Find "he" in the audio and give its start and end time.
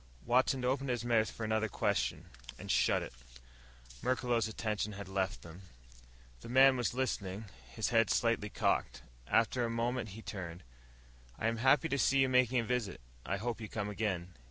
10.17-10.23